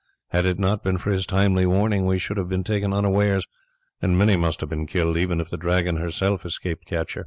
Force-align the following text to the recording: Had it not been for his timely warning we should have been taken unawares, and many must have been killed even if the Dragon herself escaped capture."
Had 0.29 0.45
it 0.47 0.57
not 0.57 0.81
been 0.83 0.97
for 0.97 1.11
his 1.11 1.27
timely 1.27 1.63
warning 1.67 2.07
we 2.07 2.17
should 2.17 2.37
have 2.37 2.49
been 2.49 2.63
taken 2.63 2.91
unawares, 2.91 3.45
and 4.01 4.17
many 4.17 4.35
must 4.35 4.59
have 4.61 4.69
been 4.71 4.87
killed 4.87 5.15
even 5.15 5.39
if 5.39 5.51
the 5.51 5.57
Dragon 5.57 5.97
herself 5.97 6.43
escaped 6.43 6.87
capture." 6.87 7.19